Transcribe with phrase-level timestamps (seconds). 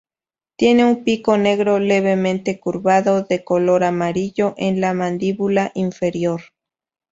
[0.55, 6.41] Tiene un pico negro levemente curvado, de color amarillo en la mandíbula inferior.